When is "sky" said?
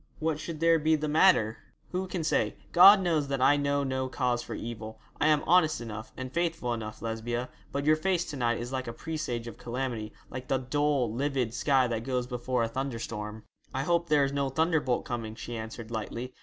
11.53-11.85